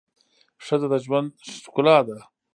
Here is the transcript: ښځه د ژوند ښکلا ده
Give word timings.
ښځه 0.65 0.87
د 0.91 0.93
ژوند 1.05 1.29
ښکلا 1.63 1.97
ده 2.07 2.17